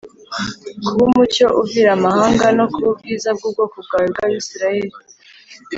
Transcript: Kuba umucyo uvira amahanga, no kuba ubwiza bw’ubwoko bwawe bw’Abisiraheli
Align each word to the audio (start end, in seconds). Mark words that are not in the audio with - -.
Kuba 0.85 1.01
umucyo 1.09 1.45
uvira 1.61 1.89
amahanga, 1.97 2.45
no 2.57 2.65
kuba 2.71 2.87
ubwiza 2.93 3.29
bw’ubwoko 3.35 3.75
bwawe 3.85 4.07
bw’Abisiraheli 4.13 4.97